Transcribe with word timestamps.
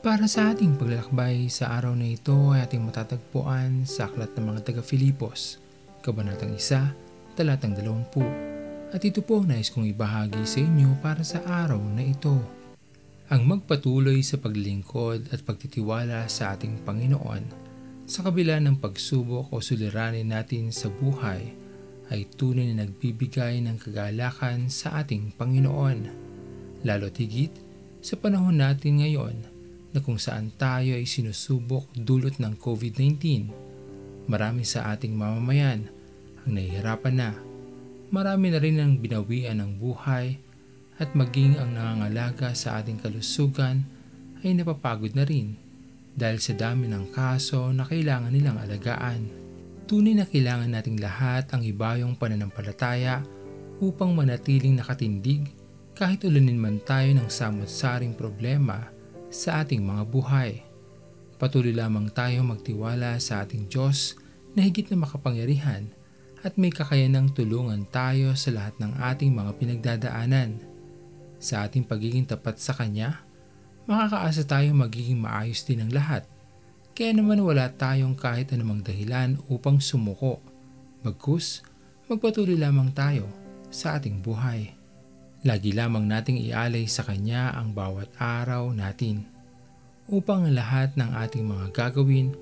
Para 0.00 0.24
sa 0.24 0.48
ating 0.48 0.80
paglalakbay 0.80 1.52
sa 1.52 1.76
araw 1.76 1.92
na 1.92 2.16
ito 2.16 2.32
ay 2.56 2.64
ating 2.64 2.88
matatagpuan 2.88 3.84
sa 3.84 4.08
Aklat 4.08 4.32
ng 4.32 4.48
mga 4.48 4.72
taga-Filipos, 4.72 5.60
Kabanatang 6.00 6.56
1, 6.56 7.36
Talatang 7.36 7.76
20. 7.76 8.96
At 8.96 9.04
ito 9.04 9.20
po 9.20 9.44
nais 9.44 9.68
kong 9.68 9.92
ibahagi 9.92 10.40
sa 10.48 10.64
inyo 10.64 10.96
para 11.04 11.20
sa 11.20 11.44
araw 11.44 11.76
na 11.92 12.00
ito. 12.00 12.32
Ang 13.28 13.44
magpatuloy 13.44 14.24
sa 14.24 14.40
paglilingkod 14.40 15.36
at 15.36 15.44
pagtitiwala 15.44 16.24
sa 16.32 16.56
ating 16.56 16.80
Panginoon 16.80 17.44
sa 18.08 18.24
kabila 18.24 18.56
ng 18.56 18.80
pagsubok 18.80 19.52
o 19.52 19.60
suliranin 19.60 20.32
natin 20.32 20.72
sa 20.72 20.88
buhay 20.88 21.52
ay 22.08 22.24
tunay 22.40 22.72
na 22.72 22.88
nagbibigay 22.88 23.60
ng 23.68 23.76
kagalakan 23.76 24.72
sa 24.72 25.04
ating 25.04 25.36
Panginoon. 25.36 26.08
Lalo't 26.88 27.20
higit 27.20 27.52
sa 28.00 28.16
panahon 28.16 28.64
natin 28.64 29.04
ngayon 29.04 29.49
na 29.90 29.98
kung 29.98 30.18
saan 30.18 30.54
tayo 30.54 30.94
ay 30.94 31.06
sinusubok 31.06 31.90
dulot 31.94 32.38
ng 32.38 32.54
COVID-19. 32.58 33.50
Marami 34.30 34.62
sa 34.62 34.94
ating 34.94 35.14
mamamayan 35.14 35.90
ang 36.46 36.50
nahihirapan 36.54 37.16
na. 37.16 37.30
Marami 38.10 38.50
na 38.50 38.58
rin 38.58 38.78
ang 38.78 38.98
binawian 38.98 39.58
ng 39.62 39.78
buhay 39.78 40.38
at 40.98 41.10
maging 41.14 41.58
ang 41.58 41.74
nangangalaga 41.74 42.54
sa 42.54 42.78
ating 42.82 42.98
kalusugan 43.02 43.86
ay 44.42 44.54
napapagod 44.54 45.14
na 45.14 45.26
rin 45.26 45.54
dahil 46.14 46.42
sa 46.42 46.52
dami 46.52 46.90
ng 46.90 47.14
kaso 47.14 47.70
na 47.70 47.86
kailangan 47.86 48.34
nilang 48.34 48.58
alagaan. 48.58 49.30
Tunay 49.86 50.14
na 50.14 50.26
kailangan 50.26 50.70
nating 50.70 50.98
lahat 51.02 51.50
ang 51.50 51.66
ibayong 51.66 52.14
pananampalataya 52.14 53.22
upang 53.82 54.14
manatiling 54.14 54.78
nakatindig 54.78 55.50
kahit 55.98 56.22
ulanin 56.22 56.60
man 56.60 56.78
tayo 56.82 57.10
ng 57.16 57.26
samot-saring 57.26 58.14
problema 58.14 58.99
sa 59.30 59.62
ating 59.62 59.80
mga 59.80 60.02
buhay. 60.10 60.60
Patuloy 61.40 61.72
lamang 61.72 62.10
tayo 62.12 62.44
magtiwala 62.44 63.16
sa 63.22 63.46
ating 63.46 63.70
Diyos 63.70 64.18
na 64.52 64.66
higit 64.66 64.90
na 64.90 65.00
makapangyarihan 65.00 65.88
at 66.42 66.58
may 66.58 66.68
kakayanang 66.74 67.32
tulungan 67.32 67.86
tayo 67.88 68.34
sa 68.34 68.50
lahat 68.52 68.74
ng 68.82 68.92
ating 68.98 69.32
mga 69.32 69.50
pinagdadaanan. 69.56 70.58
Sa 71.40 71.64
ating 71.64 71.88
pagiging 71.88 72.28
tapat 72.28 72.60
sa 72.60 72.76
Kanya, 72.76 73.24
makakaasa 73.88 74.44
tayo 74.44 74.74
magiging 74.76 75.22
maayos 75.22 75.64
din 75.64 75.80
ang 75.80 75.92
lahat. 75.94 76.28
Kaya 76.92 77.16
naman 77.16 77.40
wala 77.40 77.72
tayong 77.72 78.18
kahit 78.18 78.52
anumang 78.52 78.84
dahilan 78.84 79.40
upang 79.48 79.80
sumuko. 79.80 80.42
Bagkus, 81.00 81.64
magpatuloy 82.12 82.60
lamang 82.60 82.92
tayo 82.92 83.24
sa 83.72 83.96
ating 83.96 84.20
buhay. 84.20 84.79
Lagi 85.40 85.72
lamang 85.72 86.04
nating 86.04 86.36
ialay 86.36 86.84
sa 86.84 87.00
Kanya 87.00 87.56
ang 87.56 87.72
bawat 87.72 88.12
araw 88.20 88.76
natin 88.76 89.24
upang 90.04 90.44
ang 90.44 90.52
lahat 90.52 90.92
ng 91.00 91.16
ating 91.16 91.48
mga 91.48 91.66
gagawin 91.72 92.36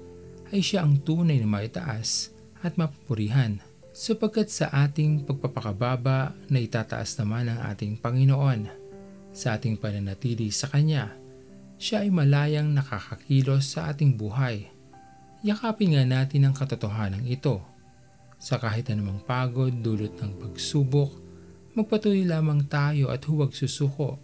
ay 0.50 0.58
siya 0.58 0.82
ang 0.82 0.98
tunay 1.06 1.38
na 1.38 1.46
maitaas 1.46 2.34
at 2.58 2.74
mapupurihan 2.74 3.62
sapagkat 3.94 4.50
sa 4.50 4.66
ating 4.74 5.22
pagpapakababa 5.22 6.34
na 6.50 6.58
itataas 6.58 7.14
naman 7.22 7.46
ng 7.46 7.58
ating 7.70 8.02
Panginoon 8.02 8.66
sa 9.30 9.54
ating 9.54 9.78
pananatili 9.78 10.50
sa 10.50 10.66
Kanya 10.66 11.14
siya 11.78 12.02
ay 12.02 12.10
malayang 12.10 12.74
nakakakilos 12.74 13.78
sa 13.78 13.94
ating 13.94 14.18
buhay. 14.18 14.66
Yakapin 15.46 15.94
nga 15.94 16.02
natin 16.02 16.50
ang 16.50 16.54
katotohanan 16.58 17.22
ito. 17.22 17.62
Sa 18.42 18.58
kahit 18.58 18.90
anumang 18.90 19.22
pagod 19.22 19.70
dulot 19.70 20.18
ng 20.18 20.42
pagsubok, 20.42 21.27
magpatuloy 21.78 22.26
lamang 22.26 22.66
tayo 22.66 23.14
at 23.14 23.22
huwag 23.30 23.54
susuko. 23.54 24.18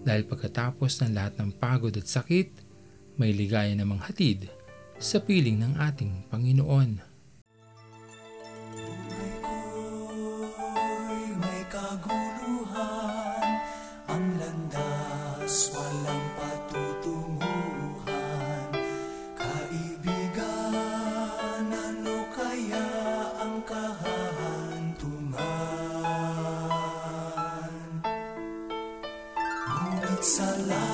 Dahil 0.00 0.24
pagkatapos 0.24 1.04
ng 1.04 1.12
lahat 1.12 1.36
ng 1.36 1.52
pagod 1.60 1.92
at 1.92 2.08
sakit, 2.08 2.48
may 3.20 3.36
ligaya 3.36 3.76
namang 3.76 4.00
hatid 4.00 4.48
sa 4.96 5.20
piling 5.20 5.60
ng 5.60 5.76
ating 5.76 6.24
Panginoon. 6.32 7.12
Kaguluhan, 11.70 13.46
ang 14.10 14.26
landas 14.42 15.70
walang 15.70 16.26
patutunguhan. 16.34 16.89
Ngunit 30.20 30.36
salamat 30.36 30.89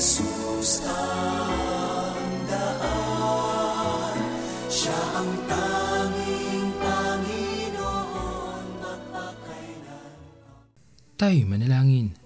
Jesus 0.00 0.80
ang 0.88 2.48
daan, 2.48 4.16
siya 4.72 4.96
ang 4.96 5.28
tanging 5.44 6.72
Panginoon 6.80 8.64
magpakailan. 8.80 10.16
Tayo 11.20 11.40
manalangin. 11.44 12.16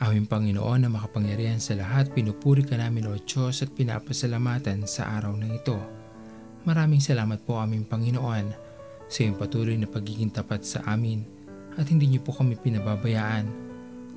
Aming 0.00 0.32
Panginoon 0.32 0.80
na 0.80 0.88
makapangyarihan 0.88 1.60
sa 1.60 1.76
lahat, 1.76 2.08
pinupuri 2.16 2.64
ka 2.64 2.80
namin 2.80 3.12
o 3.12 3.20
Diyos 3.20 3.60
at 3.60 3.76
pinapasalamatan 3.76 4.88
sa 4.88 5.12
araw 5.20 5.36
na 5.36 5.52
ito. 5.52 5.76
Maraming 6.64 7.04
salamat 7.04 7.44
po 7.44 7.60
aming 7.60 7.84
Panginoon 7.84 8.48
sa 9.12 9.18
iyong 9.20 9.36
patuloy 9.36 9.76
na 9.76 9.92
pagiging 9.92 10.32
tapat 10.32 10.64
sa 10.64 10.80
amin 10.88 11.20
at 11.76 11.84
hindi 11.84 12.16
niyo 12.16 12.24
po 12.24 12.32
kami 12.32 12.56
pinababayaan. 12.56 13.44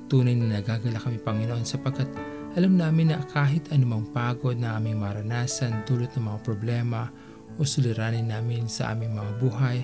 Tunay 0.08 0.32
na 0.40 0.56
nagagala 0.56 0.96
kami 0.96 1.20
Panginoon 1.20 1.68
sapagkat 1.68 2.08
alam 2.54 2.78
namin 2.78 3.10
na 3.10 3.18
kahit 3.18 3.66
anumang 3.74 4.06
pagod 4.14 4.54
na 4.54 4.78
aming 4.78 5.02
maranasan 5.02 5.82
dulot 5.90 6.06
ng 6.14 6.22
mga 6.22 6.38
problema 6.46 7.10
o 7.58 7.66
suliranin 7.66 8.30
namin 8.30 8.70
sa 8.70 8.94
aming 8.94 9.10
mga 9.10 9.32
buhay 9.42 9.78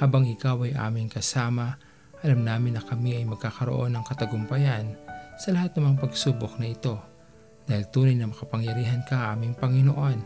habang 0.00 0.24
ikaw 0.24 0.64
ay 0.64 0.72
aming 0.80 1.12
kasama, 1.12 1.76
alam 2.24 2.40
namin 2.40 2.80
na 2.80 2.82
kami 2.84 3.20
ay 3.20 3.24
magkakaroon 3.28 3.92
ng 3.92 4.04
katagumpayan 4.08 4.96
sa 5.36 5.52
lahat 5.52 5.76
ng 5.76 5.92
mga 5.92 6.08
pagsubok 6.08 6.56
na 6.56 6.72
ito. 6.72 6.96
Dahil 7.68 7.84
tunay 7.92 8.16
na 8.16 8.32
makapangyarihan 8.32 9.04
ka 9.04 9.36
aming 9.36 9.52
Panginoon 9.52 10.18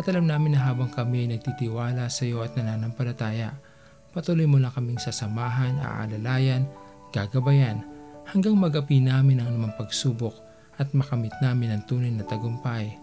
at 0.00 0.04
alam 0.08 0.24
namin 0.24 0.56
na 0.56 0.64
habang 0.64 0.88
kami 0.88 1.28
ay 1.28 1.36
nagtitiwala 1.36 2.08
sa 2.08 2.24
iyo 2.24 2.40
at 2.40 2.56
nananampalataya, 2.56 3.52
patuloy 4.16 4.48
mo 4.48 4.56
lang 4.56 4.72
kaming 4.72 4.96
sasamahan, 4.96 5.84
aalalayan, 5.84 6.64
gagabayan 7.12 7.84
hanggang 8.24 8.56
magapi 8.56 9.04
namin 9.04 9.44
ang 9.44 9.52
anumang 9.52 9.76
pagsubok 9.76 10.45
at 10.76 10.92
makamit 10.92 11.32
namin 11.40 11.76
ang 11.76 11.82
tunay 11.88 12.12
na 12.12 12.24
tagumpay. 12.24 12.96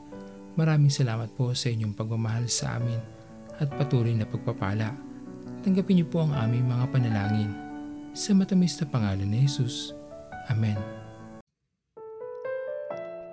Maraming 0.53 0.93
salamat 0.93 1.33
po 1.33 1.51
sa 1.57 1.73
inyong 1.73 1.97
pagmamahal 1.97 2.45
sa 2.45 2.77
amin 2.77 3.01
at 3.57 3.69
patuloy 3.73 4.13
na 4.13 4.25
pagpapala. 4.29 4.93
Tanggapin 5.65 6.01
niyo 6.01 6.07
po 6.09 6.21
ang 6.21 6.33
aming 6.37 6.69
mga 6.69 6.85
panalangin. 6.93 7.51
Sa 8.13 8.37
matamis 8.37 8.77
na 8.77 8.85
pangalan 8.85 9.25
ni 9.25 9.49
Jesus. 9.49 9.97
Amen. 10.51 10.77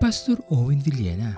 Pastor 0.01 0.41
Owen 0.49 0.81
Villena, 0.81 1.37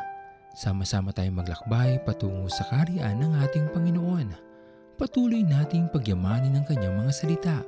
sama-sama 0.55 1.11
tayong 1.11 1.43
maglakbay 1.43 1.99
patungo 2.07 2.47
sa 2.47 2.63
kariyan 2.71 3.19
ng 3.19 3.33
ating 3.43 3.67
Panginoon. 3.75 4.31
Patuloy 4.95 5.43
nating 5.43 5.91
pagyamanin 5.91 6.55
ang 6.55 6.63
kanyang 6.71 6.95
mga 6.95 7.11
salita 7.11 7.59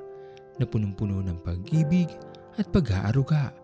na 0.55 0.65
punong-puno 0.69 1.19
ng 1.19 1.43
pag-ibig 1.43 2.07
at 2.55 2.71
pag-aaruga. 2.71 3.63